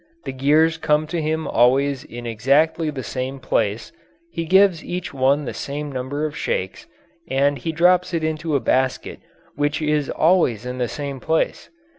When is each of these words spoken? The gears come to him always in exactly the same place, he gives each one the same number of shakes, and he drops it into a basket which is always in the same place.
The 0.25 0.31
gears 0.33 0.77
come 0.79 1.05
to 1.13 1.21
him 1.21 1.47
always 1.47 2.03
in 2.03 2.25
exactly 2.25 2.89
the 2.89 3.03
same 3.03 3.37
place, 3.39 3.91
he 4.31 4.45
gives 4.45 4.83
each 4.83 5.13
one 5.13 5.45
the 5.45 5.53
same 5.53 5.91
number 5.91 6.25
of 6.25 6.35
shakes, 6.35 6.87
and 7.29 7.55
he 7.59 7.71
drops 7.71 8.11
it 8.11 8.23
into 8.23 8.55
a 8.55 8.59
basket 8.59 9.19
which 9.53 9.79
is 9.79 10.09
always 10.09 10.65
in 10.65 10.79
the 10.79 10.87
same 10.87 11.19
place. 11.19 11.69